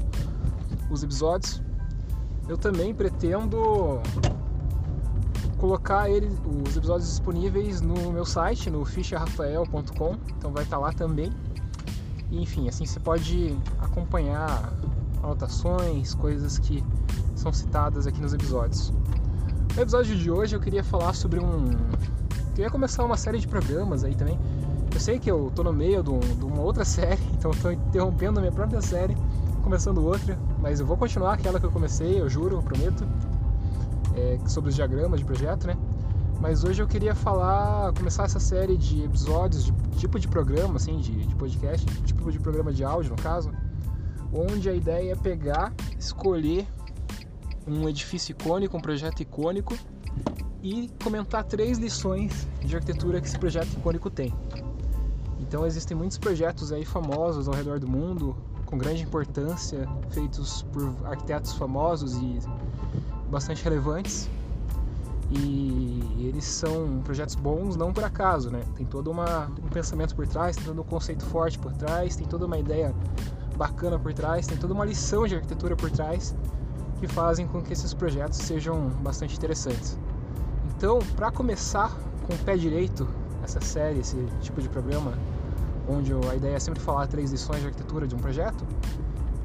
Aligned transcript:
os 0.90 1.04
episódios. 1.04 1.62
Eu 2.48 2.58
também 2.58 2.94
pretendo 2.94 4.00
colocar 5.58 6.10
ele, 6.10 6.28
os 6.66 6.76
episódios 6.76 7.08
disponíveis 7.08 7.80
no 7.80 8.12
meu 8.12 8.24
site, 8.24 8.68
no 8.68 8.84
ficharafael.com, 8.84 10.16
então 10.36 10.52
vai 10.52 10.64
estar 10.64 10.78
lá 10.78 10.92
também. 10.92 11.32
E, 12.30 12.42
enfim, 12.42 12.68
assim 12.68 12.84
você 12.84 12.98
pode 12.98 13.56
acompanhar 13.80 14.72
anotações, 15.22 16.14
coisas 16.14 16.58
que 16.58 16.82
são 17.36 17.52
citadas 17.52 18.06
aqui 18.06 18.20
nos 18.20 18.34
episódios. 18.34 18.92
No 19.76 19.82
episódio 19.82 20.16
de 20.16 20.30
hoje 20.30 20.56
eu 20.56 20.60
queria 20.60 20.82
falar 20.82 21.14
sobre 21.14 21.38
um. 21.38 21.70
Queria 22.54 22.70
começar 22.70 23.04
uma 23.04 23.16
série 23.16 23.38
de 23.38 23.46
programas 23.46 24.04
aí 24.04 24.14
também. 24.14 24.38
Eu 24.92 25.00
sei 25.00 25.18
que 25.18 25.30
eu 25.30 25.50
tô 25.54 25.62
no 25.62 25.72
meio 25.72 26.02
de 26.02 26.44
uma 26.44 26.60
outra 26.60 26.84
série, 26.86 27.22
então 27.32 27.50
estou 27.52 27.72
interrompendo 27.72 28.38
a 28.38 28.42
minha 28.42 28.52
própria 28.52 28.82
série, 28.82 29.16
começando 29.62 30.04
outra, 30.04 30.38
mas 30.60 30.80
eu 30.80 30.86
vou 30.86 30.96
continuar 30.96 31.34
aquela 31.34 31.58
que 31.58 31.64
eu 31.64 31.70
comecei, 31.70 32.20
eu 32.20 32.28
juro, 32.28 32.56
eu 32.56 32.62
prometo 32.62 33.06
é, 34.14 34.38
sobre 34.46 34.70
os 34.70 34.76
diagramas 34.76 35.20
de 35.20 35.24
projeto, 35.24 35.66
né? 35.66 35.76
Mas 36.40 36.64
hoje 36.64 36.82
eu 36.82 36.88
queria 36.88 37.14
falar, 37.14 37.92
começar 37.92 38.24
essa 38.24 38.40
série 38.40 38.76
de 38.76 39.04
episódios, 39.04 39.66
de 39.66 39.72
tipo 39.96 40.18
de 40.18 40.26
programa, 40.26 40.76
assim, 40.76 40.98
de, 40.98 41.24
de 41.24 41.34
podcast, 41.36 41.86
tipo 42.02 42.30
de 42.32 42.40
programa 42.40 42.72
de 42.72 42.82
áudio, 42.84 43.12
no 43.12 43.22
caso, 43.22 43.52
onde 44.32 44.68
a 44.68 44.74
ideia 44.74 45.12
é 45.12 45.14
pegar, 45.16 45.72
escolher 45.98 46.66
um 47.66 47.88
edifício 47.88 48.32
icônico, 48.32 48.76
um 48.76 48.80
projeto 48.80 49.20
icônico 49.20 49.78
e 50.62 50.90
comentar 51.02 51.44
três 51.44 51.78
lições 51.78 52.48
de 52.60 52.74
arquitetura 52.74 53.20
que 53.20 53.28
esse 53.28 53.38
projeto 53.38 53.72
icônico 53.74 54.10
tem. 54.10 54.34
Então 55.38 55.64
existem 55.64 55.96
muitos 55.96 56.18
projetos 56.18 56.72
aí 56.72 56.84
famosos 56.84 57.46
ao 57.46 57.54
redor 57.54 57.78
do 57.78 57.86
mundo, 57.86 58.36
com 58.72 58.78
grande 58.78 59.02
importância, 59.02 59.86
feitos 60.08 60.62
por 60.72 60.94
arquitetos 61.04 61.52
famosos 61.52 62.16
e 62.16 62.38
bastante 63.30 63.62
relevantes 63.62 64.30
e 65.30 66.26
eles 66.26 66.46
são 66.46 67.02
projetos 67.04 67.34
bons 67.34 67.76
não 67.76 67.92
por 67.92 68.02
acaso, 68.02 68.50
né? 68.50 68.62
Tem 68.74 68.86
todo 68.86 69.10
uma, 69.10 69.52
um 69.62 69.68
pensamento 69.68 70.16
por 70.16 70.26
trás, 70.26 70.56
tem 70.56 70.64
todo 70.64 70.80
um 70.80 70.84
conceito 70.84 71.22
forte 71.26 71.58
por 71.58 71.70
trás, 71.74 72.16
tem 72.16 72.26
toda 72.26 72.46
uma 72.46 72.56
ideia 72.56 72.94
bacana 73.58 73.98
por 73.98 74.14
trás, 74.14 74.46
tem 74.46 74.56
toda 74.56 74.72
uma 74.72 74.86
lição 74.86 75.26
de 75.26 75.34
arquitetura 75.34 75.76
por 75.76 75.90
trás 75.90 76.34
que 76.98 77.06
fazem 77.06 77.46
com 77.46 77.60
que 77.60 77.74
esses 77.74 77.92
projetos 77.92 78.38
sejam 78.38 78.88
bastante 79.02 79.36
interessantes. 79.36 79.98
Então, 80.74 80.98
para 81.14 81.30
começar 81.30 81.94
com 82.26 82.32
o 82.32 82.38
pé 82.38 82.56
direito 82.56 83.06
essa 83.44 83.60
série, 83.60 83.98
esse 83.98 84.16
tipo 84.40 84.62
de 84.62 84.68
programa, 84.70 85.12
onde 85.88 86.12
a 86.12 86.34
ideia 86.34 86.56
é 86.56 86.58
sempre 86.58 86.80
falar 86.80 87.06
três 87.06 87.30
lições 87.30 87.60
de 87.60 87.66
arquitetura 87.66 88.06
de 88.06 88.14
um 88.14 88.18
projeto, 88.18 88.64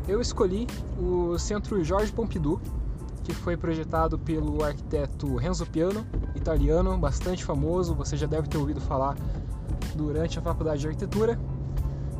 eu 0.07 0.21
escolhi 0.21 0.67
o 0.97 1.37
Centro 1.37 1.83
Jorge 1.83 2.11
Pompidou, 2.11 2.61
que 3.23 3.33
foi 3.33 3.57
projetado 3.57 4.17
pelo 4.17 4.63
arquiteto 4.63 5.35
Renzo 5.35 5.65
Piano, 5.65 6.05
italiano, 6.33 6.97
bastante 6.97 7.43
famoso, 7.43 7.93
você 7.93 8.15
já 8.15 8.25
deve 8.25 8.47
ter 8.47 8.57
ouvido 8.57 8.79
falar 8.79 9.17
durante 9.95 10.39
a 10.39 10.41
faculdade 10.41 10.79
de 10.81 10.87
arquitetura, 10.87 11.37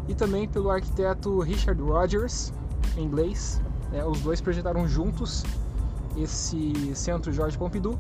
e 0.08 0.14
também 0.14 0.47
pelo 0.47 0.69
arquiteto 0.69 1.40
Richard 1.40 1.81
Rogers, 1.81 2.52
em 2.97 3.03
inglês. 3.03 3.62
Né? 3.92 4.03
Os 4.03 4.19
dois 4.22 4.42
projetaram 4.42 4.88
juntos 4.88 5.44
esse 6.18 6.94
centro 6.96 7.31
Jorge 7.31 7.58
Pompidou, 7.58 7.97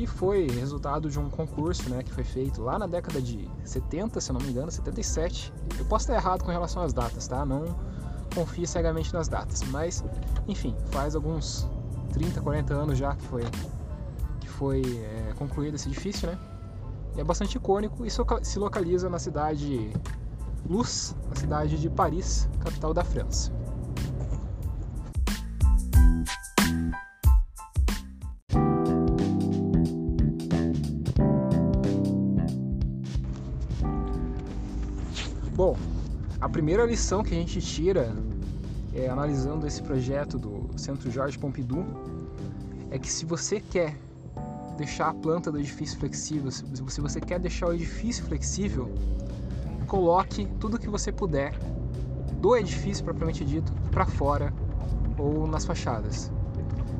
que 0.00 0.06
foi 0.06 0.46
resultado 0.46 1.10
de 1.10 1.18
um 1.18 1.28
concurso 1.28 1.90
né, 1.90 2.02
que 2.02 2.10
foi 2.10 2.24
feito 2.24 2.62
lá 2.62 2.78
na 2.78 2.86
década 2.86 3.20
de 3.20 3.46
70, 3.64 4.18
se 4.18 4.30
eu 4.30 4.34
não 4.34 4.40
me 4.40 4.50
engano, 4.50 4.70
77. 4.70 5.52
Eu 5.78 5.84
posso 5.84 6.04
estar 6.04 6.14
errado 6.14 6.42
com 6.42 6.50
relação 6.50 6.82
às 6.82 6.94
datas, 6.94 7.28
tá? 7.28 7.44
Não 7.44 7.64
confie 8.34 8.66
cegamente 8.66 9.12
nas 9.12 9.28
datas, 9.28 9.62
mas 9.64 10.02
enfim, 10.48 10.74
faz 10.90 11.14
alguns 11.14 11.68
30, 12.14 12.40
40 12.40 12.72
anos 12.72 12.98
já 12.98 13.14
que 13.14 13.22
foi, 13.24 13.42
que 14.40 14.48
foi 14.48 14.80
é, 14.80 15.34
concluído 15.34 15.74
esse 15.74 15.88
edifício, 15.88 16.28
né? 16.28 16.38
E 17.14 17.20
é 17.20 17.24
bastante 17.24 17.56
icônico 17.56 18.06
e 18.06 18.10
se 18.10 18.58
localiza 18.58 19.10
na 19.10 19.18
cidade 19.18 19.92
Luz, 20.66 21.14
na 21.28 21.36
cidade 21.36 21.78
de 21.78 21.90
Paris, 21.90 22.48
capital 22.60 22.94
da 22.94 23.04
França. 23.04 23.52
Primeira 36.60 36.84
lição 36.84 37.22
que 37.22 37.34
a 37.34 37.38
gente 37.38 37.58
tira 37.58 38.14
é, 38.94 39.08
analisando 39.08 39.66
esse 39.66 39.82
projeto 39.82 40.38
do 40.38 40.68
Centro 40.78 41.10
Jorge 41.10 41.38
Pompidou, 41.38 41.86
é 42.90 42.98
que 42.98 43.10
se 43.10 43.24
você 43.24 43.60
quer 43.60 43.96
deixar 44.76 45.08
a 45.08 45.14
planta 45.14 45.50
do 45.50 45.58
edifício 45.58 45.98
flexível, 45.98 46.50
se 46.50 47.00
você 47.00 47.18
quer 47.18 47.38
deixar 47.38 47.68
o 47.68 47.72
edifício 47.72 48.22
flexível, 48.26 48.92
coloque 49.86 50.46
tudo 50.60 50.78
que 50.78 50.86
você 50.86 51.10
puder 51.10 51.58
do 52.42 52.54
edifício 52.54 53.02
propriamente 53.02 53.42
dito 53.42 53.72
para 53.90 54.04
fora 54.04 54.52
ou 55.16 55.46
nas 55.46 55.64
fachadas. 55.64 56.30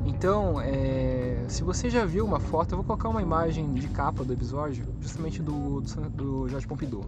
Então, 0.07 0.59
é, 0.59 1.45
se 1.47 1.63
você 1.63 1.87
já 1.87 2.03
viu 2.03 2.25
uma 2.25 2.39
foto, 2.39 2.71
eu 2.71 2.77
vou 2.77 2.83
colocar 2.83 3.09
uma 3.09 3.21
imagem 3.21 3.71
de 3.75 3.87
capa 3.89 4.23
do 4.23 4.33
episódio, 4.33 4.83
justamente 4.99 5.39
do, 5.39 5.81
do, 5.81 6.09
do 6.09 6.49
Jorge 6.49 6.65
Pompidou. 6.65 7.05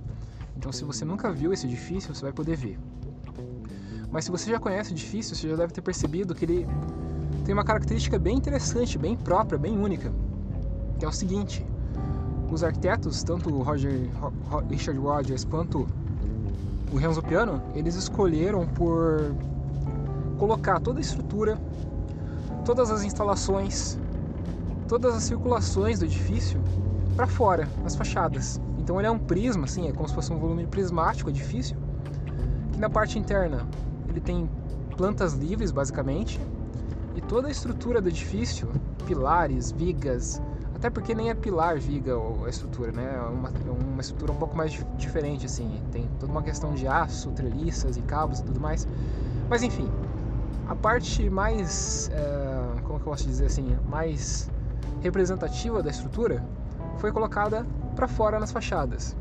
Então, 0.63 0.71
se 0.71 0.85
você 0.85 1.03
nunca 1.03 1.29
viu 1.29 1.51
esse 1.51 1.67
edifício, 1.67 2.15
você 2.15 2.21
vai 2.21 2.31
poder 2.31 2.55
ver. 2.55 2.79
Mas 4.09 4.23
se 4.23 4.31
você 4.31 4.49
já 4.49 4.57
conhece 4.57 4.91
o 4.91 4.93
edifício, 4.93 5.35
você 5.35 5.49
já 5.49 5.57
deve 5.57 5.73
ter 5.73 5.81
percebido 5.81 6.33
que 6.33 6.45
ele 6.45 6.65
tem 7.43 7.53
uma 7.53 7.65
característica 7.65 8.17
bem 8.17 8.37
interessante, 8.37 8.97
bem 8.97 9.13
própria, 9.13 9.59
bem 9.59 9.77
única, 9.77 10.09
que 10.97 11.03
é 11.03 11.07
o 11.07 11.11
seguinte: 11.11 11.67
os 12.49 12.63
arquitetos, 12.63 13.23
tanto 13.23 13.53
o 13.53 13.61
Roger, 13.61 14.09
Richard 14.69 14.97
Rogers 14.97 15.43
quanto 15.43 15.85
o 16.93 16.95
Renzo 16.95 17.21
Piano, 17.21 17.61
eles 17.75 17.95
escolheram 17.95 18.65
por 18.65 19.35
colocar 20.37 20.79
toda 20.79 20.99
a 20.99 21.01
estrutura, 21.01 21.59
todas 22.63 22.89
as 22.89 23.03
instalações, 23.03 23.99
todas 24.87 25.13
as 25.13 25.23
circulações 25.23 25.99
do 25.99 26.05
edifício 26.05 26.57
para 27.17 27.27
fora, 27.27 27.67
nas 27.83 27.97
fachadas. 27.97 28.61
Então 28.83 28.99
ele 28.99 29.07
é 29.07 29.11
um 29.11 29.17
prisma, 29.17 29.63
assim, 29.63 29.87
é 29.87 29.93
como 29.93 30.07
se 30.07 30.13
fosse 30.13 30.31
um 30.31 30.37
volume 30.37 30.67
prismático 30.67 31.29
edifício, 31.29 31.77
que 32.73 32.79
na 32.79 32.89
parte 32.89 33.17
interna 33.17 33.65
ele 34.09 34.19
tem 34.19 34.49
plantas 34.97 35.33
livres, 35.33 35.71
basicamente, 35.71 36.39
e 37.15 37.21
toda 37.21 37.47
a 37.47 37.51
estrutura 37.51 38.01
do 38.01 38.09
edifício, 38.09 38.69
pilares, 39.05 39.71
vigas, 39.71 40.41
até 40.75 40.89
porque 40.89 41.15
nem 41.15 41.29
é 41.29 41.33
pilar 41.33 41.79
viga 41.79 42.13
a 42.45 42.49
estrutura, 42.49 42.91
né? 42.91 43.15
É 43.15 43.21
uma, 43.21 43.49
é 43.49 43.71
uma 43.71 44.01
estrutura 44.01 44.33
um 44.33 44.35
pouco 44.35 44.57
mais 44.57 44.85
diferente, 44.97 45.45
assim. 45.45 45.81
Tem 45.93 46.09
toda 46.19 46.29
uma 46.29 46.43
questão 46.43 46.73
de 46.73 46.85
aço, 46.85 47.31
treliças 47.31 47.95
e 47.95 48.01
cabos 48.01 48.39
e 48.39 48.43
tudo 48.43 48.59
mais. 48.59 48.85
Mas 49.49 49.63
enfim, 49.63 49.89
a 50.67 50.75
parte 50.75 51.29
mais, 51.29 52.09
é, 52.11 52.81
como 52.81 52.99
que 52.99 53.05
eu 53.05 53.11
posso 53.11 53.25
dizer 53.25 53.45
assim, 53.45 53.77
mais 53.87 54.51
representativa 55.01 55.81
da 55.81 55.89
estrutura 55.89 56.43
foi 56.97 57.13
colocada 57.13 57.65
para 57.93 58.07
fora 58.07 58.39
nas 58.39 58.51
fachadas. 58.51 59.15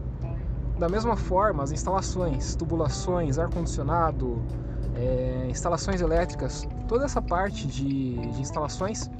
Da 0.78 0.88
mesma 0.88 1.16
forma, 1.16 1.62
as 1.62 1.70
instalações, 1.70 2.56
tubulações, 2.56 3.38
ar-condicionado, 3.38 4.42
é, 4.96 5.46
instalações 5.48 6.00
elétricas, 6.00 6.66
toda 6.88 7.04
essa 7.04 7.22
parte 7.22 7.66
de, 7.66 8.16
de 8.16 8.40
instalações 8.40 9.10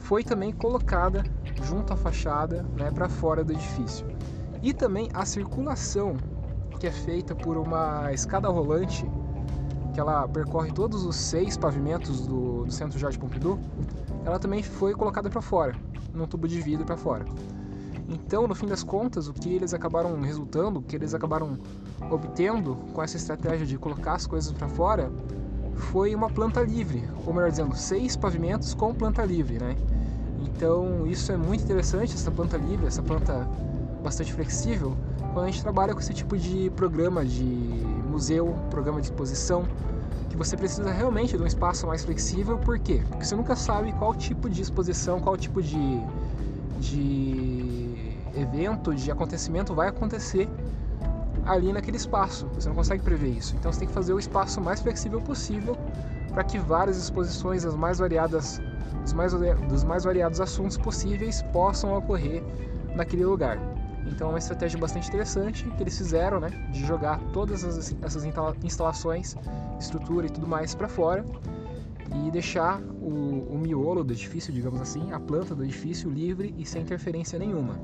foi 0.00 0.22
também 0.22 0.52
colocada 0.52 1.24
junto 1.62 1.92
à 1.92 1.96
fachada 1.96 2.64
né, 2.78 2.90
para 2.90 3.08
fora 3.08 3.42
do 3.44 3.52
edifício. 3.52 4.06
E 4.62 4.72
também 4.72 5.08
a 5.12 5.24
circulação, 5.24 6.16
que 6.78 6.86
é 6.86 6.90
feita 6.90 7.34
por 7.34 7.56
uma 7.56 8.12
escada 8.12 8.48
rolante, 8.48 9.04
que 9.92 10.00
ela 10.00 10.28
percorre 10.28 10.70
todos 10.72 11.04
os 11.04 11.16
seis 11.16 11.56
pavimentos 11.56 12.26
do, 12.26 12.64
do 12.64 12.72
Centro 12.72 12.98
Jorge 12.98 13.18
Pompidou, 13.18 13.58
ela 14.24 14.38
também 14.38 14.62
foi 14.62 14.92
colocada 14.92 15.30
para 15.30 15.40
fora, 15.40 15.74
num 16.12 16.26
tubo 16.26 16.46
de 16.46 16.60
vidro 16.60 16.84
para 16.84 16.96
fora. 16.96 17.24
Então, 18.08 18.46
no 18.46 18.54
fim 18.54 18.66
das 18.66 18.84
contas, 18.84 19.28
o 19.28 19.32
que 19.32 19.52
eles 19.52 19.74
acabaram 19.74 20.20
resultando, 20.20 20.78
o 20.78 20.82
que 20.82 20.94
eles 20.94 21.12
acabaram 21.12 21.58
obtendo 22.10 22.76
com 22.92 23.02
essa 23.02 23.16
estratégia 23.16 23.66
de 23.66 23.76
colocar 23.78 24.14
as 24.14 24.26
coisas 24.26 24.52
para 24.52 24.68
fora, 24.68 25.10
foi 25.74 26.14
uma 26.14 26.30
planta 26.30 26.62
livre, 26.62 27.08
ou 27.26 27.34
melhor 27.34 27.50
dizendo, 27.50 27.74
seis 27.76 28.16
pavimentos 28.16 28.74
com 28.74 28.94
planta 28.94 29.24
livre, 29.24 29.58
né? 29.58 29.76
Então 30.40 31.06
isso 31.06 31.30
é 31.32 31.36
muito 31.36 31.64
interessante, 31.64 32.14
essa 32.14 32.30
planta 32.30 32.56
livre, 32.56 32.86
essa 32.86 33.02
planta 33.02 33.46
bastante 34.02 34.32
flexível, 34.32 34.96
quando 35.32 35.44
a 35.44 35.50
gente 35.50 35.62
trabalha 35.62 35.92
com 35.92 36.00
esse 36.00 36.14
tipo 36.14 36.36
de 36.38 36.70
programa 36.70 37.24
de 37.24 37.44
museu, 37.44 38.56
programa 38.70 39.00
de 39.00 39.08
exposição, 39.08 39.66
que 40.30 40.36
você 40.36 40.56
precisa 40.56 40.90
realmente 40.90 41.36
de 41.36 41.42
um 41.42 41.46
espaço 41.46 41.86
mais 41.86 42.04
flexível, 42.04 42.56
por 42.58 42.78
quê? 42.78 43.02
Porque 43.08 43.24
você 43.24 43.36
nunca 43.36 43.56
sabe 43.56 43.92
qual 43.92 44.14
tipo 44.14 44.48
de 44.48 44.62
exposição, 44.62 45.20
qual 45.20 45.36
tipo 45.36 45.62
de, 45.62 46.00
de 46.78 47.85
evento, 48.36 48.94
de 48.94 49.10
acontecimento 49.10 49.74
vai 49.74 49.88
acontecer 49.88 50.48
ali 51.44 51.72
naquele 51.72 51.96
espaço. 51.96 52.46
Você 52.54 52.68
não 52.68 52.76
consegue 52.76 53.02
prever 53.02 53.28
isso. 53.28 53.54
Então 53.56 53.72
você 53.72 53.80
tem 53.80 53.88
que 53.88 53.94
fazer 53.94 54.12
o 54.12 54.18
espaço 54.18 54.60
mais 54.60 54.80
flexível 54.80 55.20
possível 55.20 55.76
para 56.30 56.44
que 56.44 56.58
várias 56.58 56.98
exposições, 56.98 57.64
as 57.64 57.74
mais 57.74 57.98
variadas, 57.98 58.60
os 59.04 59.12
mais, 59.12 59.32
dos 59.32 59.84
mais 59.84 60.04
variados 60.04 60.40
assuntos 60.40 60.76
possíveis 60.76 61.42
possam 61.52 61.96
ocorrer 61.96 62.42
naquele 62.94 63.24
lugar. 63.24 63.58
Então 64.06 64.28
é 64.28 64.30
uma 64.32 64.38
estratégia 64.38 64.78
bastante 64.78 65.08
interessante 65.08 65.68
que 65.70 65.82
eles 65.82 65.96
fizeram, 65.96 66.38
né, 66.38 66.48
de 66.70 66.84
jogar 66.84 67.18
todas 67.32 67.64
essas 68.02 68.24
instalações, 68.62 69.34
estrutura 69.80 70.26
e 70.26 70.30
tudo 70.30 70.46
mais 70.46 70.74
para 70.74 70.88
fora 70.88 71.24
e 72.24 72.30
deixar 72.30 72.80
o, 72.80 73.46
o 73.50 73.58
miolo 73.58 74.04
do 74.04 74.12
edifício, 74.12 74.52
digamos 74.52 74.80
assim, 74.80 75.10
a 75.12 75.18
planta 75.18 75.54
do 75.54 75.64
edifício 75.64 76.08
livre 76.08 76.54
e 76.56 76.64
sem 76.64 76.82
interferência 76.82 77.38
nenhuma. 77.38 77.80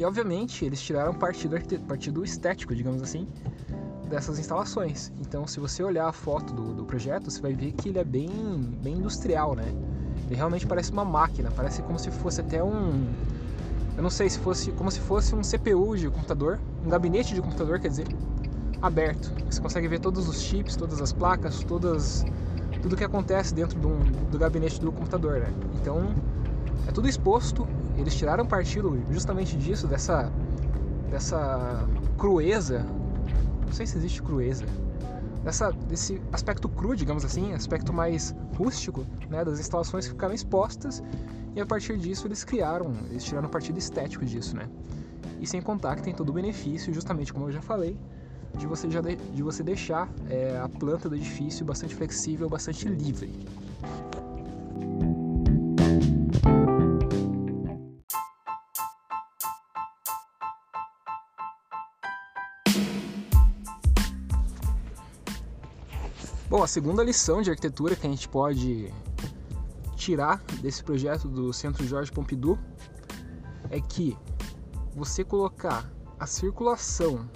E 0.00 0.04
obviamente 0.04 0.64
eles 0.64 0.80
tiraram 0.80 1.12
partido, 1.12 1.58
partido 1.86 2.24
estético, 2.24 2.74
digamos 2.74 3.02
assim, 3.02 3.28
dessas 4.08 4.38
instalações. 4.38 5.12
Então, 5.20 5.46
se 5.46 5.60
você 5.60 5.82
olhar 5.82 6.08
a 6.08 6.12
foto 6.12 6.54
do, 6.54 6.72
do, 6.72 6.86
projeto, 6.86 7.30
você 7.30 7.38
vai 7.38 7.52
ver 7.52 7.72
que 7.72 7.90
ele 7.90 7.98
é 7.98 8.04
bem, 8.04 8.30
bem 8.82 8.94
industrial, 8.94 9.54
né? 9.54 9.66
Ele 10.26 10.34
realmente 10.34 10.66
parece 10.66 10.90
uma 10.90 11.04
máquina, 11.04 11.50
parece 11.54 11.82
como 11.82 11.98
se 11.98 12.10
fosse 12.10 12.40
até 12.40 12.64
um. 12.64 13.12
Eu 13.94 14.02
não 14.02 14.08
sei 14.08 14.30
se 14.30 14.38
fosse 14.38 14.72
como 14.72 14.90
se 14.90 15.00
fosse 15.00 15.34
um 15.34 15.42
CPU 15.42 15.94
de 15.98 16.08
computador, 16.08 16.58
um 16.82 16.88
gabinete 16.88 17.34
de 17.34 17.42
computador, 17.42 17.78
quer 17.78 17.88
dizer, 17.88 18.06
aberto. 18.80 19.30
Você 19.50 19.60
consegue 19.60 19.86
ver 19.86 20.00
todos 20.00 20.26
os 20.26 20.40
chips, 20.40 20.76
todas 20.76 21.02
as 21.02 21.12
placas, 21.12 21.62
todas 21.62 22.24
tudo 22.80 22.96
que 22.96 23.04
acontece 23.04 23.54
dentro 23.54 23.78
do, 23.78 23.98
do 24.30 24.38
gabinete 24.38 24.80
do 24.80 24.90
computador, 24.90 25.40
né? 25.40 25.52
Então, 25.74 26.14
é 26.88 26.90
tudo 26.90 27.06
exposto. 27.06 27.68
Eles 28.00 28.16
tiraram 28.16 28.46
partido 28.46 28.98
justamente 29.10 29.56
disso, 29.56 29.86
dessa 29.86 30.32
dessa 31.10 31.88
crueza 32.16 32.86
não 33.70 33.72
sei 33.76 33.86
se 33.86 33.96
existe 33.96 34.20
crueza, 34.20 34.66
dessa, 35.44 35.70
desse 35.70 36.20
aspecto 36.32 36.68
cru, 36.68 36.96
digamos 36.96 37.24
assim, 37.24 37.52
aspecto 37.52 37.92
mais 37.92 38.34
rústico, 38.58 39.06
né, 39.28 39.44
das 39.44 39.60
instalações 39.60 40.06
que 40.06 40.10
ficaram 40.10 40.34
expostas, 40.34 41.00
e 41.54 41.60
a 41.60 41.64
partir 41.64 41.96
disso 41.96 42.26
eles 42.26 42.42
criaram, 42.42 42.92
eles 43.08 43.22
tiraram 43.22 43.48
partido 43.48 43.78
estético 43.78 44.24
disso, 44.24 44.56
né? 44.56 44.68
E 45.40 45.46
sem 45.46 45.62
contar 45.62 45.94
que 45.94 46.02
tem 46.02 46.12
todo 46.12 46.30
o 46.30 46.32
benefício, 46.32 46.92
justamente 46.92 47.32
como 47.32 47.46
eu 47.46 47.52
já 47.52 47.62
falei, 47.62 47.96
de 48.58 48.66
você, 48.66 48.90
já 48.90 49.00
de, 49.00 49.14
de 49.14 49.42
você 49.42 49.62
deixar 49.62 50.12
é, 50.28 50.58
a 50.58 50.68
planta 50.68 51.08
do 51.08 51.14
edifício 51.14 51.64
bastante 51.64 51.94
flexível, 51.94 52.48
bastante 52.48 52.88
livre. 52.88 53.32
Bom, 66.60 66.64
a 66.64 66.68
segunda 66.68 67.02
lição 67.02 67.40
de 67.40 67.48
arquitetura 67.48 67.96
que 67.96 68.06
a 68.06 68.10
gente 68.10 68.28
pode 68.28 68.92
tirar 69.96 70.42
desse 70.60 70.84
projeto 70.84 71.26
do 71.26 71.54
Centro 71.54 71.86
Jorge 71.86 72.12
Pompidou 72.12 72.58
é 73.70 73.80
que 73.80 74.14
você 74.94 75.24
colocar 75.24 75.90
a 76.18 76.26
circulação 76.26 77.26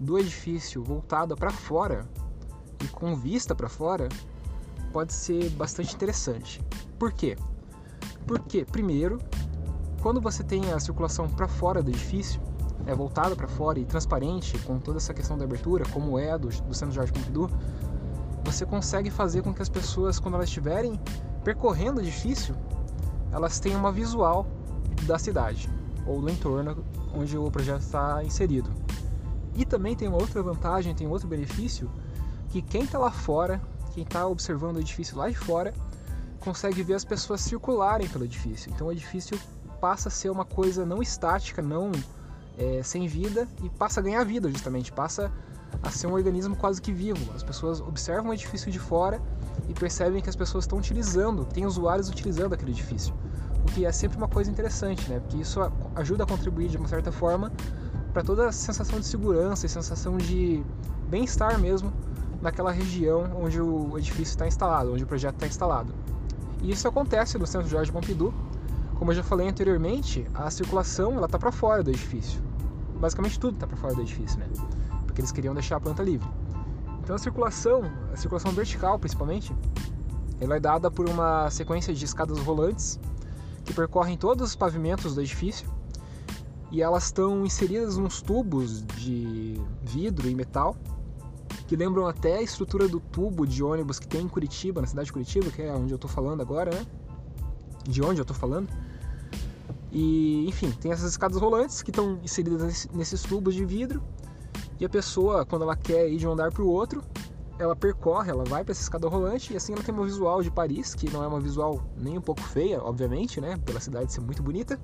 do 0.00 0.18
edifício 0.18 0.82
voltada 0.82 1.36
para 1.36 1.50
fora 1.50 2.08
e 2.82 2.88
com 2.88 3.14
vista 3.14 3.54
para 3.54 3.68
fora 3.68 4.08
pode 4.94 5.12
ser 5.12 5.50
bastante 5.50 5.94
interessante. 5.94 6.64
Por 6.98 7.12
quê? 7.12 7.36
Porque, 8.26 8.64
primeiro, 8.64 9.18
quando 10.00 10.22
você 10.22 10.42
tem 10.42 10.72
a 10.72 10.80
circulação 10.80 11.28
para 11.28 11.48
fora 11.48 11.82
do 11.82 11.90
edifício, 11.90 12.40
é 12.86 12.94
voltada 12.94 13.36
para 13.36 13.46
fora 13.46 13.78
e 13.78 13.84
transparente, 13.84 14.58
com 14.60 14.78
toda 14.78 14.96
essa 14.96 15.12
questão 15.12 15.36
da 15.36 15.44
abertura, 15.44 15.84
como 15.92 16.18
é 16.18 16.38
do, 16.38 16.48
do 16.48 16.72
Centro 16.72 16.94
Jorge 16.94 17.12
Pompidou, 17.12 17.50
você 18.52 18.64
consegue 18.64 19.10
fazer 19.10 19.42
com 19.42 19.52
que 19.52 19.60
as 19.60 19.68
pessoas, 19.68 20.18
quando 20.18 20.34
elas 20.34 20.48
estiverem 20.48 20.98
percorrendo 21.44 21.98
o 21.98 22.02
edifício, 22.02 22.56
elas 23.30 23.60
tenham 23.60 23.78
uma 23.78 23.92
visual 23.92 24.46
da 25.02 25.18
cidade 25.18 25.68
ou 26.06 26.22
do 26.22 26.30
entorno 26.30 26.82
onde 27.14 27.36
o 27.36 27.50
projeto 27.50 27.82
está 27.82 28.24
inserido. 28.24 28.72
E 29.54 29.66
também 29.66 29.94
tem 29.94 30.08
uma 30.08 30.16
outra 30.16 30.42
vantagem, 30.42 30.94
tem 30.94 31.06
outro 31.06 31.28
benefício, 31.28 31.90
que 32.48 32.62
quem 32.62 32.84
está 32.84 32.98
lá 32.98 33.10
fora, 33.10 33.60
quem 33.92 34.02
está 34.02 34.26
observando 34.26 34.76
o 34.76 34.80
edifício 34.80 35.18
lá 35.18 35.28
de 35.28 35.36
fora, 35.36 35.74
consegue 36.40 36.82
ver 36.82 36.94
as 36.94 37.04
pessoas 37.04 37.42
circularem 37.42 38.08
pelo 38.08 38.24
edifício. 38.24 38.72
Então 38.74 38.86
o 38.86 38.92
edifício 38.92 39.38
passa 39.78 40.08
a 40.08 40.10
ser 40.10 40.30
uma 40.30 40.46
coisa 40.46 40.86
não 40.86 41.02
estática, 41.02 41.60
não 41.60 41.92
é, 42.56 42.82
sem 42.82 43.06
vida 43.06 43.46
e 43.62 43.68
passa 43.68 44.00
a 44.00 44.02
ganhar 44.02 44.24
vida 44.24 44.50
justamente, 44.50 44.90
passa 44.90 45.26
a 45.26 45.30
ser 45.90 46.06
um 46.06 46.12
organismo 46.12 46.56
quase 46.56 46.80
que 46.80 46.92
vivo. 46.92 47.32
As 47.34 47.42
pessoas 47.42 47.80
observam 47.80 48.30
o 48.30 48.34
edifício 48.34 48.70
de 48.70 48.78
fora 48.78 49.20
e 49.68 49.74
percebem 49.74 50.22
que 50.22 50.28
as 50.28 50.36
pessoas 50.36 50.64
estão 50.64 50.78
utilizando, 50.78 51.44
tem 51.44 51.66
usuários 51.66 52.08
utilizando 52.08 52.52
aquele 52.52 52.72
edifício. 52.72 53.14
O 53.62 53.72
que 53.72 53.84
é 53.84 53.92
sempre 53.92 54.16
uma 54.16 54.28
coisa 54.28 54.50
interessante, 54.50 55.08
né? 55.10 55.20
Porque 55.20 55.38
isso 55.38 55.60
ajuda 55.94 56.24
a 56.24 56.26
contribuir 56.26 56.68
de 56.68 56.76
uma 56.76 56.88
certa 56.88 57.10
forma 57.10 57.52
para 58.12 58.22
toda 58.22 58.48
a 58.48 58.52
sensação 58.52 58.98
de 58.98 59.06
segurança 59.06 59.66
e 59.66 59.68
sensação 59.68 60.16
de 60.16 60.64
bem-estar 61.08 61.58
mesmo 61.58 61.92
naquela 62.40 62.70
região 62.70 63.30
onde 63.40 63.60
o 63.60 63.98
edifício 63.98 64.32
está 64.32 64.46
instalado, 64.46 64.92
onde 64.92 65.04
o 65.04 65.06
projeto 65.06 65.34
está 65.34 65.46
instalado. 65.46 65.92
E 66.62 66.70
isso 66.70 66.86
acontece 66.88 67.38
no 67.38 67.46
Centro 67.46 67.68
Jorge 67.68 67.92
Pompidou. 67.92 68.32
Como 68.98 69.12
eu 69.12 69.14
já 69.14 69.22
falei 69.22 69.48
anteriormente, 69.48 70.26
a 70.34 70.50
circulação 70.50 71.14
ela 71.14 71.26
está 71.26 71.38
para 71.38 71.52
fora 71.52 71.82
do 71.82 71.90
edifício. 71.90 72.40
Basicamente 72.98 73.38
tudo 73.38 73.54
está 73.54 73.66
para 73.66 73.76
fora 73.76 73.94
do 73.94 74.00
edifício, 74.02 74.38
né? 74.38 74.46
Porque 75.18 75.22
eles 75.22 75.32
queriam 75.32 75.54
deixar 75.54 75.76
a 75.76 75.80
planta 75.80 76.02
livre. 76.02 76.28
Então 77.02 77.16
a 77.16 77.18
circulação, 77.18 77.82
a 78.12 78.16
circulação 78.16 78.52
vertical 78.52 78.98
principalmente, 78.98 79.54
ela 80.40 80.56
é 80.56 80.60
dada 80.60 80.90
por 80.90 81.08
uma 81.08 81.50
sequência 81.50 81.92
de 81.92 82.04
escadas 82.04 82.38
rolantes 82.38 83.00
que 83.64 83.74
percorrem 83.74 84.16
todos 84.16 84.50
os 84.50 84.56
pavimentos 84.56 85.16
do 85.16 85.20
edifício 85.20 85.68
e 86.70 86.82
elas 86.82 87.06
estão 87.06 87.44
inseridas 87.44 87.96
nos 87.96 88.22
tubos 88.22 88.84
de 88.86 89.60
vidro 89.82 90.28
e 90.28 90.34
metal 90.34 90.76
que 91.66 91.74
lembram 91.74 92.06
até 92.06 92.36
a 92.36 92.42
estrutura 92.42 92.86
do 92.86 93.00
tubo 93.00 93.44
de 93.44 93.62
ônibus 93.62 93.98
que 93.98 94.06
tem 94.06 94.22
em 94.22 94.28
Curitiba, 94.28 94.80
na 94.80 94.86
cidade 94.86 95.06
de 95.06 95.12
Curitiba, 95.12 95.50
que 95.50 95.62
é 95.62 95.72
onde 95.72 95.92
eu 95.92 95.96
estou 95.96 96.08
falando 96.08 96.40
agora, 96.40 96.70
né? 96.70 96.86
De 97.82 98.02
onde 98.02 98.20
eu 98.20 98.22
estou 98.22 98.36
falando. 98.36 98.68
E, 99.90 100.46
enfim, 100.48 100.70
tem 100.70 100.92
essas 100.92 101.10
escadas 101.10 101.38
rolantes 101.38 101.82
que 101.82 101.90
estão 101.90 102.18
inseridas 102.22 102.88
nesses 102.94 103.22
tubos 103.22 103.54
de 103.54 103.64
vidro 103.66 104.02
e 104.80 104.84
a 104.84 104.88
pessoa, 104.88 105.44
quando 105.44 105.62
ela 105.62 105.76
quer 105.76 106.08
ir 106.08 106.18
de 106.18 106.26
um 106.26 106.32
andar 106.32 106.52
para 106.52 106.62
o 106.62 106.68
outro, 106.68 107.02
ela 107.58 107.74
percorre, 107.74 108.30
ela 108.30 108.44
vai 108.44 108.62
para 108.62 108.72
essa 108.72 108.82
escada 108.82 109.08
rolante 109.08 109.52
e 109.52 109.56
assim 109.56 109.72
ela 109.72 109.82
tem 109.82 109.92
uma 109.92 110.04
visual 110.04 110.42
de 110.42 110.50
Paris, 110.50 110.94
que 110.94 111.10
não 111.10 111.24
é 111.24 111.26
uma 111.26 111.40
visual 111.40 111.82
nem 111.96 112.16
um 112.16 112.20
pouco 112.20 112.40
feia, 112.42 112.80
obviamente, 112.80 113.40
né? 113.40 113.56
Pela 113.64 113.80
cidade 113.80 114.12
ser 114.12 114.20
muito 114.20 114.42
bonita. 114.42 114.78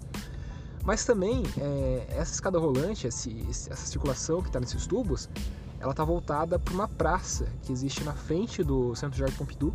Mas 0.85 1.05
também 1.05 1.45
é, 1.59 2.07
essa 2.11 2.35
escada 2.35 2.59
rolante, 2.59 3.07
esse, 3.07 3.47
essa 3.49 3.87
circulação 3.87 4.43
que 4.43 4.49
está 4.49 4.59
nesses 4.59 4.87
tubos, 4.87 5.31
ela 5.79 5.93
está 5.93 6.05
voltada 6.05 6.59
para 6.59 6.75
uma 6.75 6.89
praça 6.89 7.47
que 7.63 7.73
existe 7.73 8.03
na 8.03 8.13
frente 8.13 8.63
do 8.63 8.95
Centro 8.95 9.17
Jardim 9.17 9.37
Pompidou. 9.37 9.73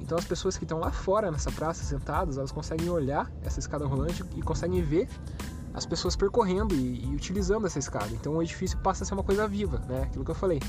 Então 0.00 0.18
as 0.18 0.24
pessoas 0.24 0.58
que 0.58 0.64
estão 0.64 0.80
lá 0.80 0.90
fora 0.90 1.30
nessa 1.30 1.50
praça 1.52 1.84
sentadas, 1.84 2.36
elas 2.36 2.50
conseguem 2.50 2.90
olhar 2.90 3.30
essa 3.42 3.60
escada 3.60 3.86
rolante 3.86 4.24
e 4.36 4.42
conseguem 4.42 4.82
ver 4.82 5.08
as 5.74 5.84
pessoas 5.84 6.14
percorrendo 6.14 6.74
e, 6.74 7.04
e, 7.04 7.14
utilizando 7.14 7.66
essa 7.66 7.78
escada. 7.78 8.08
Então 8.12 8.36
o 8.36 8.42
edifício 8.42 8.78
passa 8.78 9.02
a 9.02 9.06
ser 9.06 9.14
uma 9.14 9.24
coisa 9.24 9.46
viva, 9.48 9.82
né? 9.88 10.04
Aquilo 10.04 10.24
que 10.24 10.30
eu 10.30 10.34
falei. 10.34 10.60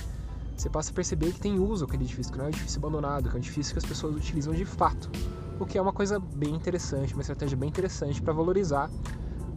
Você 0.58 0.70
passa 0.70 0.90
a 0.90 0.94
perceber 0.94 1.32
que 1.32 1.40
tem 1.40 1.60
uso 1.60 1.86
aquele 1.86 2.04
edifício, 2.04 2.32
que 2.32 2.38
não 2.38 2.46
é 2.46 2.48
um 2.48 2.52
edifício 2.52 2.80
abandonado, 2.80 3.30
que 3.30 3.36
é 3.36 3.36
um 3.36 3.40
edifício 3.40 3.74
que 3.74 3.80
as 3.80 3.86
pessoas 3.86 4.16
utilizam 4.16 4.54
de 4.54 4.66
fato. 4.66 5.10
O 5.60 5.66
que 5.66 5.78
é 5.78 5.82
uma 5.82 5.94
coisa 5.94 6.20
bem 6.20 6.56
interessante, 6.56 7.14
uma 7.14 7.22
estratégia 7.22 7.56
bem 7.56 7.70
interessante 7.70 8.22
para 8.22 8.34
valorizar 8.34 8.90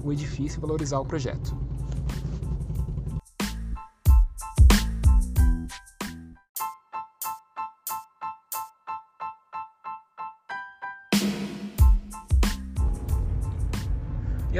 o 0.04 0.12
edifício 0.12 0.58
e 0.58 0.60
valorizar 0.60 0.98
o 1.00 1.04
projeto. 1.04 1.56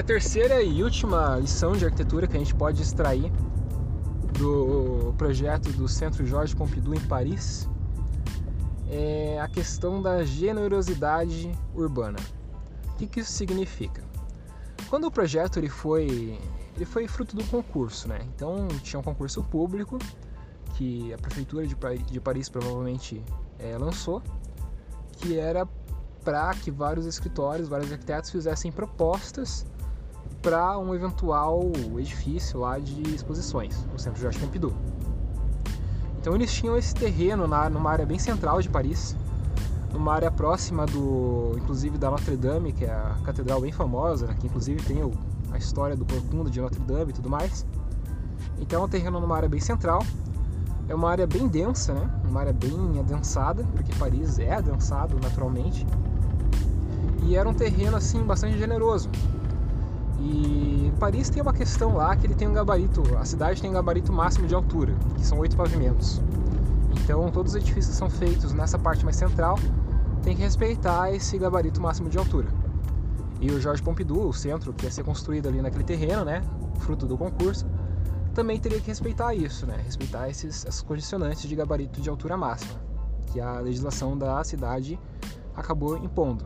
Terceira 0.09 0.63
e 0.63 0.83
última 0.83 1.37
lição 1.37 1.73
de 1.73 1.85
arquitetura 1.85 2.27
que 2.27 2.35
a 2.35 2.39
gente 2.39 2.55
pode 2.55 2.81
extrair 2.81 3.31
do 4.39 5.13
projeto 5.19 5.71
do 5.73 5.87
Centro 5.87 6.25
Jorge 6.25 6.57
Pompidou 6.57 6.95
em 6.95 7.01
Paris 7.01 7.69
é 8.89 9.39
a 9.39 9.47
questão 9.47 10.01
da 10.01 10.25
generosidade 10.25 11.53
urbana. 11.75 12.19
O 12.87 12.97
que, 12.97 13.07
que 13.07 13.21
isso 13.21 13.33
significa? 13.33 14.03
Quando 14.89 15.07
o 15.07 15.11
projeto 15.11 15.59
ele 15.59 15.69
foi, 15.69 16.41
ele 16.75 16.87
foi 16.87 17.07
fruto 17.07 17.37
do 17.37 17.45
concurso, 17.45 18.09
né? 18.09 18.21
Então 18.35 18.67
tinha 18.83 18.99
um 18.99 19.03
concurso 19.03 19.45
público 19.45 19.99
que 20.77 21.13
a 21.13 21.19
prefeitura 21.19 21.67
de, 21.67 21.77
de 22.07 22.19
Paris 22.19 22.49
provavelmente 22.49 23.23
é, 23.59 23.77
lançou, 23.77 24.23
que 25.19 25.39
era 25.39 25.69
para 26.25 26.55
que 26.55 26.71
vários 26.71 27.05
escritórios, 27.05 27.69
vários 27.69 27.93
arquitetos 27.93 28.31
fizessem 28.31 28.73
propostas 28.73 29.67
para 30.49 30.79
um 30.79 30.95
eventual 30.95 31.71
edifício 31.99 32.61
lá 32.61 32.79
de 32.79 33.03
exposições, 33.15 33.87
o 33.95 33.99
Centro 33.99 34.23
Jorge 34.23 34.39
Pompidou. 34.39 34.73
Então 36.19 36.35
eles 36.35 36.51
tinham 36.51 36.75
esse 36.75 36.95
terreno 36.95 37.47
na, 37.47 37.69
numa 37.69 37.91
área 37.91 38.07
bem 38.07 38.19
central 38.19 38.63
de 38.63 38.71
Paris, 38.71 39.15
numa 39.93 40.15
área 40.15 40.31
próxima 40.31 40.87
do, 40.87 41.53
inclusive 41.59 41.99
da 41.99 42.11
Notre 42.11 42.35
Dame, 42.35 42.73
que 42.73 42.87
é 42.87 42.91
a 42.91 43.19
catedral 43.25 43.61
bem 43.61 43.73
famosa, 43.73 44.27
né, 44.27 44.37
que 44.41 44.47
inclusive 44.47 44.83
tem 44.85 45.05
o, 45.05 45.13
a 45.53 45.59
história 45.59 45.95
do 45.95 46.07
corcunda 46.07 46.49
de 46.49 46.63
Notre 46.63 46.81
Dame 46.81 47.11
e 47.11 47.15
tudo 47.15 47.29
mais. 47.29 47.67
Então 48.59 48.81
é 48.81 48.85
um 48.87 48.89
terreno 48.89 49.21
numa 49.21 49.37
área 49.37 49.51
bem 49.51 49.61
central, 49.61 50.03
é 50.89 50.95
uma 50.95 51.11
área 51.11 51.27
bem 51.27 51.47
densa, 51.47 51.93
né? 51.93 52.11
Uma 52.27 52.41
área 52.41 52.55
bem 52.55 52.99
adensada, 52.99 53.65
porque 53.75 53.95
Paris 53.97 54.39
é 54.39 54.55
adensado 54.55 55.15
naturalmente. 55.23 55.87
E 57.25 57.37
era 57.37 57.47
um 57.47 57.53
terreno 57.53 57.99
assim 57.99 58.23
bastante 58.23 58.57
generoso. 58.57 59.11
E 60.21 60.93
Paris 60.99 61.31
tem 61.31 61.41
uma 61.41 61.53
questão 61.53 61.95
lá 61.95 62.17
que 62.17 62.27
ele 62.27 62.35
tem 62.35 62.49
um 62.49 62.53
gabarito, 62.53 63.03
a 63.17 63.25
cidade 63.25 63.61
tem 63.61 63.71
um 63.71 63.75
gabarito 63.75 64.13
máximo 64.13 64.49
de 64.49 64.55
altura, 64.55 64.95
que 65.17 65.25
são 65.25 65.39
oito 65.39 65.57
pavimentos. 65.57 66.21
Então 67.03 67.31
todos 67.31 67.53
os 67.53 67.57
edifícios 67.57 67.89
que 67.89 67.97
são 67.97 68.11
feitos 68.11 68.53
nessa 68.53 68.79
parte 68.79 69.05
mais 69.05 69.17
central 69.17 69.57
tem 70.23 70.35
que 70.35 70.43
respeitar 70.43 71.13
esse 71.13 71.39
gabarito 71.39 71.81
máximo 71.81 72.11
de 72.11 72.19
altura. 72.19 72.49
E 73.41 73.51
o 73.53 73.61
Jorge 73.61 73.81
Pompidou, 73.81 74.29
o 74.29 74.33
centro 74.33 74.73
que 74.73 74.85
ia 74.85 74.91
ser 74.91 75.05
construído 75.05 75.49
ali 75.49 75.63
naquele 75.63 75.85
terreno, 75.85 76.25
né, 76.25 76.43
fruto 76.81 77.07
do 77.07 77.17
concurso, 77.17 77.65
também 78.35 78.59
teria 78.59 78.81
que 78.81 78.89
respeitar 78.89 79.35
isso, 79.35 79.67
né, 79.67 79.81
respeitar 79.85 80.29
esses, 80.29 80.65
esses 80.65 80.83
condicionantes 80.83 81.49
de 81.49 81.55
gabarito 81.55 82.01
de 82.01 82.11
altura 82.11 82.37
máxima, 82.37 82.75
que 83.27 83.41
a 83.41 83.61
legislação 83.61 84.19
da 84.19 84.43
cidade 84.43 84.99
acabou 85.55 85.97
impondo. 85.97 86.45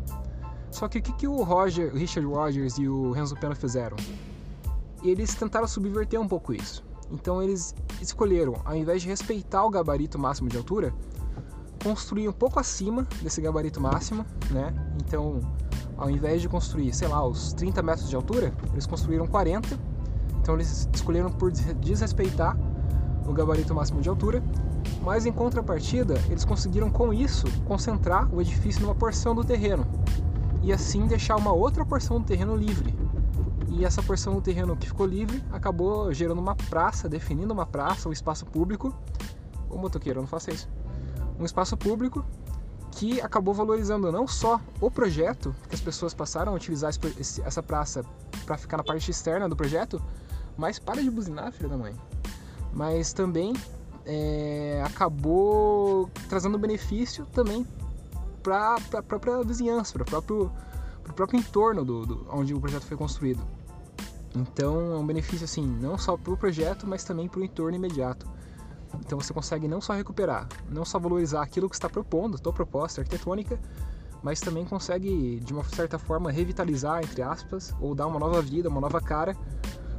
Só 0.72 0.88
que 0.88 0.98
o 0.98 1.02
que, 1.02 1.12
que 1.12 1.28
o 1.28 1.42
Roger, 1.42 1.94
Richard 1.94 2.26
Rogers 2.26 2.78
e 2.78 2.88
o 2.88 3.12
Renzo 3.12 3.36
Pena 3.36 3.54
fizeram? 3.54 3.96
Eles 5.04 5.34
tentaram 5.34 5.68
subverter 5.68 6.18
um 6.18 6.26
pouco 6.26 6.54
isso. 6.54 6.82
Então 7.10 7.42
eles 7.42 7.74
escolheram, 8.00 8.54
ao 8.64 8.74
invés 8.74 9.02
de 9.02 9.08
respeitar 9.08 9.64
o 9.64 9.70
gabarito 9.70 10.18
máximo 10.18 10.48
de 10.48 10.56
altura, 10.56 10.94
construir 11.84 12.26
um 12.26 12.32
pouco 12.32 12.58
acima 12.58 13.06
desse 13.20 13.40
gabarito 13.42 13.82
máximo, 13.82 14.24
né? 14.50 14.72
Então, 14.96 15.40
ao 15.98 16.08
invés 16.08 16.40
de 16.40 16.48
construir, 16.48 16.94
sei 16.94 17.06
lá, 17.06 17.22
os 17.22 17.52
30 17.52 17.82
metros 17.82 18.08
de 18.08 18.16
altura, 18.16 18.54
eles 18.72 18.86
construíram 18.86 19.26
40. 19.26 19.78
Então 20.40 20.54
eles 20.54 20.88
escolheram 20.94 21.30
por 21.30 21.52
desrespeitar 21.52 22.56
o 23.26 23.32
gabarito 23.32 23.74
máximo 23.74 24.00
de 24.00 24.08
altura, 24.08 24.42
mas 25.02 25.26
em 25.26 25.32
contrapartida, 25.32 26.14
eles 26.30 26.46
conseguiram 26.46 26.90
com 26.90 27.12
isso 27.12 27.46
concentrar 27.66 28.32
o 28.34 28.40
edifício 28.40 28.80
numa 28.80 28.94
porção 28.94 29.34
do 29.34 29.44
terreno 29.44 29.86
e 30.62 30.72
assim 30.72 31.06
deixar 31.06 31.36
uma 31.36 31.52
outra 31.52 31.84
porção 31.84 32.20
do 32.20 32.26
terreno 32.26 32.56
livre. 32.56 32.94
E 33.68 33.84
essa 33.84 34.02
porção 34.02 34.34
do 34.34 34.40
terreno 34.40 34.76
que 34.76 34.86
ficou 34.86 35.06
livre 35.06 35.42
acabou 35.50 36.12
gerando 36.12 36.38
uma 36.38 36.54
praça, 36.54 37.08
definindo 37.08 37.52
uma 37.52 37.66
praça, 37.66 38.08
um 38.08 38.12
espaço 38.12 38.46
público. 38.46 38.94
Ô 39.68 39.76
motoqueiro, 39.76 40.20
não 40.20 40.26
faça 40.26 40.52
isso. 40.52 40.68
Um 41.38 41.44
espaço 41.44 41.76
público 41.76 42.24
que 42.92 43.20
acabou 43.20 43.54
valorizando 43.54 44.12
não 44.12 44.28
só 44.28 44.60
o 44.80 44.90
projeto, 44.90 45.54
que 45.68 45.74
as 45.74 45.80
pessoas 45.80 46.12
passaram 46.12 46.52
a 46.52 46.54
utilizar 46.54 46.92
essa 47.44 47.62
praça 47.62 48.04
para 48.44 48.58
ficar 48.58 48.76
na 48.76 48.84
parte 48.84 49.10
externa 49.10 49.48
do 49.48 49.56
projeto, 49.56 50.00
mas 50.56 50.78
para 50.78 51.02
de 51.02 51.10
buzinar, 51.10 51.50
filha 51.52 51.70
da 51.70 51.76
mãe. 51.76 51.94
Mas 52.72 53.12
também 53.12 53.54
é, 54.04 54.82
acabou 54.84 56.10
trazendo 56.28 56.58
benefício 56.58 57.24
também 57.32 57.66
para 58.42 58.76
a 58.94 59.02
própria 59.02 59.42
vizinhança, 59.42 59.92
para 59.92 60.02
o 60.02 60.06
próprio, 60.06 60.52
próprio 61.14 61.38
entorno 61.38 61.84
do, 61.84 62.06
do, 62.06 62.26
onde 62.30 62.52
o 62.54 62.60
projeto 62.60 62.84
foi 62.84 62.96
construído. 62.96 63.42
Então 64.34 64.94
é 64.94 64.98
um 64.98 65.06
benefício 65.06 65.44
assim, 65.44 65.66
não 65.66 65.98
só 65.98 66.16
para 66.16 66.32
o 66.32 66.36
projeto, 66.36 66.86
mas 66.86 67.04
também 67.04 67.28
para 67.28 67.40
o 67.40 67.44
entorno 67.44 67.76
imediato. 67.76 68.26
Então 69.00 69.18
você 69.18 69.32
consegue 69.32 69.68
não 69.68 69.80
só 69.80 69.92
recuperar, 69.92 70.48
não 70.68 70.84
só 70.84 70.98
valorizar 70.98 71.42
aquilo 71.42 71.68
que 71.68 71.76
está 71.76 71.88
propondo, 71.88 72.38
tua 72.38 72.52
proposta 72.52 73.00
arquitetônica, 73.00 73.58
mas 74.22 74.40
também 74.40 74.64
consegue, 74.64 75.40
de 75.40 75.52
uma 75.52 75.64
certa 75.64 75.98
forma, 75.98 76.30
revitalizar, 76.30 77.02
entre 77.02 77.22
aspas, 77.22 77.74
ou 77.80 77.94
dar 77.94 78.06
uma 78.06 78.18
nova 78.18 78.40
vida, 78.40 78.68
uma 78.68 78.80
nova 78.80 79.00
cara 79.00 79.36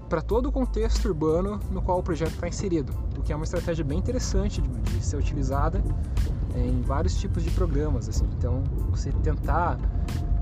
para 0.09 0.21
todo 0.21 0.47
o 0.47 0.51
contexto 0.51 1.07
urbano 1.07 1.59
no 1.71 1.81
qual 1.81 1.99
o 1.99 2.03
projeto 2.03 2.33
está 2.33 2.47
inserido, 2.47 2.93
o 3.17 3.21
que 3.21 3.33
é 3.33 3.35
uma 3.35 3.45
estratégia 3.45 3.83
bem 3.83 3.97
interessante 3.97 4.61
de, 4.61 4.69
de 4.69 5.03
ser 5.03 5.17
utilizada 5.17 5.83
em 6.55 6.81
vários 6.81 7.15
tipos 7.15 7.43
de 7.43 7.51
programas. 7.51 8.07
Assim. 8.09 8.27
Então, 8.37 8.63
você 8.89 9.11
tentar 9.11 9.77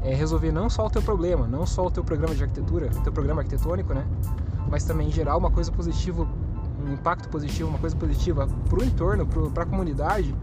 é, 0.01 0.13
resolver 0.13 0.51
não 0.51 0.69
só 0.69 0.85
o 0.85 0.89
teu 0.89 1.01
problema, 1.01 1.47
não 1.47 1.65
só 1.65 1.85
o 1.85 1.91
teu 1.91 2.03
programa 2.03 2.35
de 2.35 2.43
arquitetura, 2.43 2.89
o 2.95 3.01
teu 3.01 3.11
programa 3.11 3.41
arquitetônico, 3.41 3.93
né? 3.93 4.05
mas 4.69 4.83
também 4.83 5.11
gerar 5.11 5.37
uma 5.37 5.51
coisa 5.51 5.71
positiva, 5.71 6.27
um 6.83 6.93
impacto 6.93 7.29
positivo, 7.29 7.69
uma 7.69 7.79
coisa 7.79 7.95
positiva 7.95 8.47
para 8.69 8.79
o 8.79 8.83
entorno, 8.83 9.27
para 9.53 9.63
a 9.63 9.65
comunidade, 9.65 10.33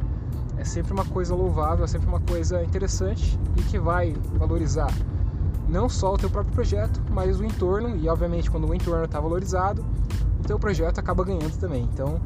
é 0.59 0.65
sempre 0.65 0.93
uma 0.93 1.05
coisa 1.05 1.35
louvável, 1.35 1.85
é 1.85 1.89
sempre 1.89 2.09
uma 2.09 2.21
coisa 2.21 2.63
interessante 2.63 3.39
e 3.57 3.63
que 3.63 3.79
vai 3.79 4.15
valorizar 4.35 4.93
não 5.69 5.89
só 5.89 6.15
o 6.15 6.19
teu 6.19 6.31
próprio 6.31 6.55
projeto, 6.55 7.01
mas 7.11 7.39
o 7.39 7.45
entorno 7.45 7.97
e 7.97 8.09
obviamente 8.09 8.51
quando 8.51 8.69
o 8.69 8.75
entorno 8.75 9.05
está 9.05 9.21
valorizado, 9.21 9.85
o 10.41 10.47
teu 10.47 10.59
projeto 10.59 10.99
acaba 10.99 11.25
ganhando 11.25 11.57
também. 11.59 11.89
Então 11.93 12.21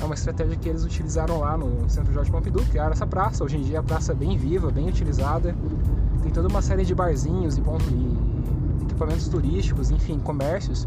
é 0.00 0.04
uma 0.04 0.14
estratégia 0.14 0.56
que 0.56 0.68
eles 0.68 0.84
utilizaram 0.84 1.40
lá 1.40 1.56
no 1.56 1.88
Centro 1.88 2.12
Jorge 2.12 2.30
Pompidou, 2.30 2.64
criaram 2.66 2.92
essa 2.92 3.06
praça. 3.06 3.44
Hoje 3.44 3.56
em 3.56 3.62
dia 3.62 3.80
a 3.80 3.82
praça 3.82 4.12
é 4.12 4.14
bem 4.14 4.36
viva, 4.36 4.70
bem 4.70 4.88
utilizada. 4.88 5.54
Tem 6.22 6.32
toda 6.32 6.48
uma 6.48 6.62
série 6.62 6.84
de 6.84 6.94
barzinhos 6.94 7.56
e, 7.56 7.60
pontos, 7.60 7.86
e 7.88 8.84
equipamentos 8.84 9.28
turísticos, 9.28 9.90
enfim, 9.90 10.18
comércios 10.18 10.86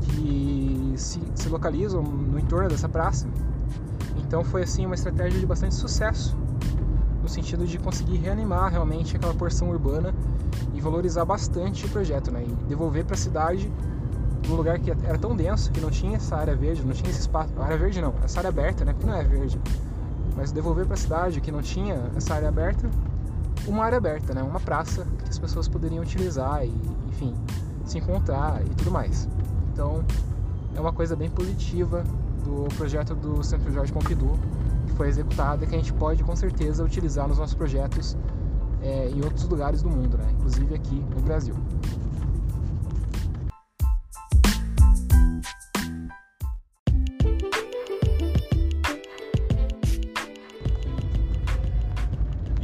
que 0.00 0.94
se, 0.96 1.20
se 1.34 1.48
localizam 1.48 2.02
no 2.02 2.38
entorno 2.38 2.68
dessa 2.68 2.88
praça. 2.88 3.26
Então 4.18 4.42
foi 4.44 4.62
assim 4.62 4.86
uma 4.86 4.94
estratégia 4.94 5.38
de 5.38 5.46
bastante 5.46 5.74
sucesso 5.74 6.36
no 7.22 7.28
sentido 7.28 7.64
de 7.66 7.78
conseguir 7.78 8.16
reanimar 8.16 8.70
realmente 8.70 9.16
aquela 9.16 9.34
porção 9.34 9.70
urbana 9.70 10.12
e 10.74 10.80
valorizar 10.80 11.24
bastante 11.24 11.86
o 11.86 11.88
projeto, 11.88 12.32
né? 12.32 12.44
E 12.44 12.64
devolver 12.64 13.04
para 13.04 13.14
a 13.14 13.18
cidade 13.18 13.70
num 14.48 14.56
lugar 14.56 14.78
que 14.78 14.90
era 14.90 15.18
tão 15.18 15.36
denso 15.36 15.70
que 15.70 15.80
não 15.80 15.90
tinha 15.90 16.16
essa 16.16 16.36
área 16.36 16.54
verde, 16.54 16.84
não 16.84 16.92
tinha 16.92 17.10
esse 17.10 17.20
espaço, 17.20 17.50
área 17.58 17.76
verde 17.76 18.00
não, 18.00 18.14
essa 18.24 18.40
área 18.40 18.48
aberta, 18.48 18.84
né? 18.84 18.92
Porque 18.92 19.06
não 19.06 19.16
é 19.16 19.22
verde. 19.22 19.60
Mas 20.36 20.50
devolver 20.50 20.86
para 20.86 20.94
a 20.94 20.98
cidade 20.98 21.40
que 21.40 21.52
não 21.52 21.62
tinha 21.62 22.10
essa 22.16 22.34
área 22.34 22.48
aberta, 22.48 22.88
uma 23.66 23.84
área 23.84 23.98
aberta, 23.98 24.34
né? 24.34 24.42
Uma 24.42 24.60
praça 24.60 25.06
que 25.22 25.30
as 25.30 25.38
pessoas 25.38 25.68
poderiam 25.68 26.02
utilizar 26.02 26.64
e, 26.64 26.74
enfim, 27.08 27.34
se 27.84 27.98
encontrar 27.98 28.62
e 28.64 28.70
tudo 28.70 28.90
mais. 28.90 29.28
Então, 29.72 30.04
é 30.74 30.80
uma 30.80 30.92
coisa 30.92 31.14
bem 31.14 31.30
positiva 31.30 32.04
do 32.44 32.68
projeto 32.76 33.14
do 33.14 33.42
Centro 33.42 33.72
Jorge 33.72 33.92
Pompidou 33.92 34.38
que 34.86 34.96
foi 34.96 35.08
executado 35.08 35.64
e 35.64 35.66
que 35.66 35.74
a 35.74 35.78
gente 35.78 35.92
pode 35.92 36.22
com 36.22 36.36
certeza 36.36 36.84
utilizar 36.84 37.26
nos 37.26 37.38
nossos 37.38 37.54
projetos 37.54 38.16
é, 38.82 39.08
em 39.08 39.24
outros 39.24 39.48
lugares 39.48 39.82
do 39.82 39.88
mundo, 39.88 40.18
né? 40.18 40.26
inclusive 40.32 40.74
aqui 40.74 41.04
no 41.14 41.22
Brasil. 41.22 41.54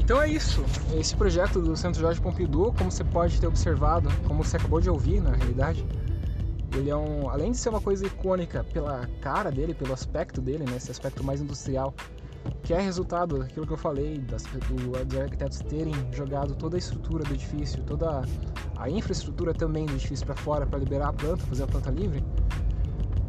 Então 0.09 0.23
é 0.23 0.27
isso. 0.31 0.65
Esse 0.99 1.15
projeto 1.15 1.61
do 1.61 1.77
Centro 1.77 2.01
Jorge 2.01 2.19
Pompidou, 2.19 2.73
como 2.73 2.91
você 2.91 3.05
pode 3.05 3.39
ter 3.39 3.47
observado, 3.47 4.09
como 4.27 4.43
você 4.43 4.57
acabou 4.57 4.81
de 4.81 4.89
ouvir 4.89 5.21
na 5.21 5.33
realidade, 5.33 5.87
ele 6.75 6.89
é 6.89 6.97
um, 6.97 7.29
além 7.29 7.53
de 7.53 7.59
ser 7.59 7.69
uma 7.69 7.81
coisa 7.83 8.07
icônica 8.07 8.65
pela 8.73 9.07
cara 9.21 9.53
dele, 9.53 9.75
pelo 9.75 9.93
aspecto 9.93 10.41
dele, 10.41 10.65
né, 10.65 10.79
esse 10.79 10.91
aspecto 10.91 11.23
mais 11.23 11.43
industrial, 11.43 11.93
que 12.63 12.73
é 12.73 12.81
resultado 12.81 13.41
daquilo 13.41 13.67
que 13.67 13.73
eu 13.75 13.77
falei, 13.77 14.17
das, 14.17 14.45
do, 14.45 15.05
dos 15.05 15.21
arquitetos 15.21 15.61
terem 15.61 15.93
jogado 16.11 16.55
toda 16.55 16.79
a 16.79 16.79
estrutura 16.79 17.23
do 17.23 17.35
edifício, 17.35 17.83
toda 17.83 18.23
a 18.79 18.89
infraestrutura 18.89 19.53
também 19.53 19.85
do 19.85 19.93
edifício 19.93 20.25
para 20.25 20.37
fora 20.37 20.67
para 20.67 20.79
liberar 20.79 21.09
a 21.11 21.13
planta, 21.13 21.45
fazer 21.45 21.65
a 21.65 21.67
planta 21.67 21.91
livre. 21.91 22.25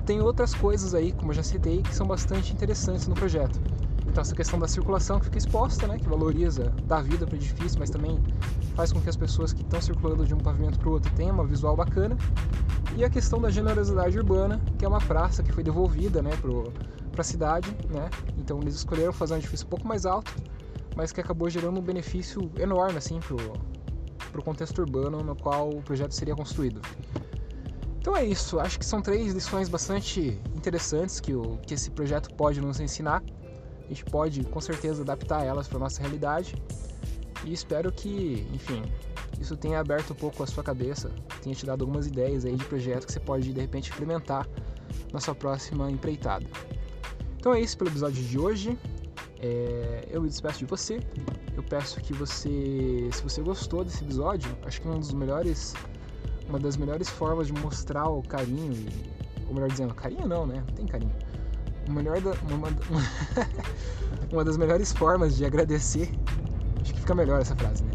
Tem 0.06 0.22
outras 0.22 0.54
coisas 0.54 0.96
aí, 0.96 1.12
como 1.12 1.32
eu 1.32 1.36
já 1.36 1.44
citei, 1.44 1.82
que 1.82 1.94
são 1.94 2.08
bastante 2.08 2.54
interessantes 2.54 3.06
no 3.06 3.16
projeto. 3.16 3.60
Então 4.10 4.22
essa 4.22 4.36
questão 4.36 4.60
da 4.60 4.68
circulação 4.68 5.20
que 5.20 5.25
fica 5.25 5.38
exposta, 5.38 5.88
né, 5.88 5.98
que 6.00 6.10
valoriza, 6.10 6.74
dá 6.86 7.00
vida 7.01 7.25
para 7.25 7.36
o 7.36 7.38
edifício, 7.38 7.80
mas 7.80 7.89
também 7.89 8.22
faz 8.75 8.92
com 8.92 9.00
que 9.00 9.10
as 9.10 9.16
pessoas 9.16 9.54
que 9.54 9.62
estão 9.62 9.80
circulando 9.80 10.25
de 10.25 10.34
um 10.34 10.39
pavimento 10.39 10.80
para 10.80 10.89
o 10.89 10.94
outro 10.94 11.13
tenham 11.13 11.36
uma 11.36 11.46
visual 11.46 11.75
bacana. 11.75 12.18
E 12.98 13.04
a 13.04 13.10
questão 13.10 13.39
da 13.39 13.50
generosidade 13.50 14.18
urbana, 14.18 14.60
que 14.78 14.84
é 14.84 14.88
uma 14.88 15.00
praça 15.00 15.44
que 15.44 15.51
foi 15.51 15.63
devolvida, 15.63 16.22
né, 16.22 16.32
para 17.12 17.22
a 17.22 17.24
cidade, 17.24 17.70
né? 17.89 18.10
Então 18.38 18.60
eles 18.62 18.75
escolheram 18.75 19.13
fazer 19.13 19.36
um 19.36 19.38
edifício 19.38 19.68
um 19.68 19.70
pouco 19.70 19.88
mais 19.88 20.06
alto, 20.06 20.34
mas 20.96 21.12
que 21.12 21.22
acabou 21.22 21.50
gerando 21.50 21.80
um 21.80 21.84
benefício 21.84 22.51
enorme 22.58 22.98
assim 22.98 23.20
pro 23.20 23.38
para 24.32 24.42
o 24.42 24.44
contexto 24.44 24.80
urbano 24.80 25.24
no 25.24 25.36
qual 25.36 25.70
o 25.70 25.82
projeto 25.82 26.13
seria 26.13 26.36
construído. 26.36 26.82
Então 28.00 28.16
é 28.16 28.24
isso, 28.24 28.60
acho 28.60 28.80
que 28.80 28.86
são 28.86 29.01
três 29.01 29.34
lições 29.34 29.68
bastante 29.68 30.39
interessantes 30.56 31.20
que, 31.20 31.34
o, 31.34 31.58
que 31.66 31.74
esse 31.74 31.92
projeto 31.92 32.34
pode 32.36 32.62
nos 32.62 32.80
ensinar. 32.80 33.24
A 33.89 33.91
gente 33.91 34.05
pode 34.05 34.43
com 34.43 34.62
certeza 34.62 35.01
adaptar 35.01 35.43
elas 35.43 35.67
para 35.67 35.79
nossa 35.79 36.00
realidade 36.00 36.53
e 37.43 37.51
espero 37.51 37.91
que, 37.91 38.48
enfim, 38.53 38.84
isso 39.41 39.58
tenha 39.58 39.79
aberto 39.79 40.12
um 40.12 40.15
pouco 40.15 40.43
a 40.43 40.48
sua 40.48 40.63
cabeça, 40.63 41.10
tenha 41.41 41.55
te 41.55 41.65
dado 41.65 41.81
algumas 41.81 42.05
ideias 42.05 42.46
aí 42.46 42.55
de 42.55 42.63
projeto 42.65 43.08
que 43.08 43.12
você 43.12 43.19
pode 43.19 43.51
de 43.51 43.60
repente 43.60 43.89
implementar 43.89 44.48
na 45.12 45.19
sua 45.19 45.34
próxima 45.34 45.89
empreitada. 45.89 46.46
Então 47.39 47.51
é 47.51 47.62
isso 47.62 47.75
pelo 47.79 47.89
episódio 47.89 48.24
de 48.24 48.38
hoje. 48.38 48.77
É, 49.39 50.08
eu 50.12 50.22
me 50.22 50.27
despeço 50.27 50.60
de 50.60 50.65
você. 50.65 51.00
Eu 51.55 51.63
peço 51.63 52.00
que 52.01 52.13
você, 52.13 53.10
se 53.12 53.24
você 53.24 53.41
gostou 53.41 53.84
desse 53.84 54.03
episódio, 54.03 54.55
acho 54.65 54.81
que 54.81 54.88
um 54.88 55.00
dos 55.00 55.13
melhores, 55.13 55.74
uma 56.48 56.60
das 56.60 56.77
melhores 56.77 57.10
formas 57.10 57.48
de 57.48 57.53
mostrar 57.53 58.08
o 58.08 58.22
carinho 58.22 58.74
e, 58.74 58.88
ou 59.48 59.53
melhor 59.55 59.69
dizendo, 59.69 59.96
carinho 59.96 60.27
não, 60.27 60.46
né? 60.46 60.63
Não 60.67 60.75
tem 60.75 60.86
carinho. 60.86 61.15
Uma, 62.51 62.69
uma 64.31 64.43
das 64.46 64.58
melhores 64.58 64.91
formas 64.93 65.36
de 65.36 65.46
agradecer, 65.46 66.12
acho 66.81 66.93
que 66.93 67.00
fica 67.00 67.15
melhor 67.15 67.41
essa 67.41 67.55
frase, 67.55 67.84
né? 67.84 67.91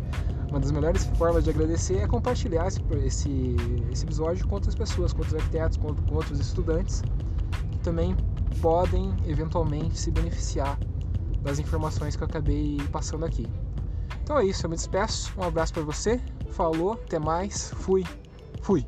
Uma 0.50 0.60
das 0.60 0.70
melhores 0.70 1.04
formas 1.18 1.42
de 1.42 1.50
agradecer 1.50 1.96
é 1.96 2.06
compartilhar 2.06 2.68
esse, 2.68 2.80
esse, 3.04 3.56
esse 3.90 4.04
episódio 4.04 4.46
com 4.46 4.54
outras 4.54 4.74
pessoas, 4.74 5.12
com 5.12 5.18
outros 5.18 5.34
arquitetos, 5.34 5.76
com, 5.76 5.94
com 5.94 6.14
outros 6.14 6.38
estudantes 6.38 7.02
que 7.72 7.78
também 7.78 8.16
podem 8.60 9.12
eventualmente 9.26 9.98
se 9.98 10.12
beneficiar 10.12 10.78
das 11.42 11.58
informações 11.58 12.14
que 12.14 12.22
eu 12.22 12.26
acabei 12.26 12.78
passando 12.92 13.24
aqui. 13.24 13.46
Então 14.22 14.38
é 14.38 14.46
isso, 14.46 14.64
eu 14.64 14.70
me 14.70 14.76
despeço. 14.76 15.32
Um 15.36 15.42
abraço 15.42 15.72
para 15.72 15.82
você. 15.82 16.20
Falou, 16.50 16.92
até 16.92 17.18
mais. 17.18 17.70
Fui. 17.74 18.04
Fui. 18.62 18.86